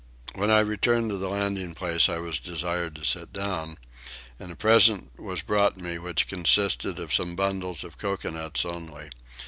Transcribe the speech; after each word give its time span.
When 0.33 0.49
I 0.49 0.61
returned 0.61 1.11
to 1.11 1.17
the 1.17 1.29
landing 1.29 1.75
place 1.75 2.09
I 2.09 2.17
was 2.17 2.39
desired 2.39 2.95
to 2.95 3.05
sit 3.05 3.31
down 3.31 3.77
and 4.39 4.51
a 4.51 4.55
present 4.55 5.11
was 5.19 5.43
brought 5.43 5.77
me 5.77 5.99
which 5.99 6.27
consisted 6.27 6.97
of 6.97 7.13
some 7.13 7.35
bundles 7.35 7.83
of 7.83 7.99
coconuts 7.99 8.65
only. 8.65 9.11